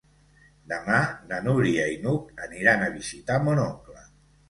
[0.71, 1.01] Demà
[1.33, 4.13] na Núria i n'Hug aniran a visitar mon oncle.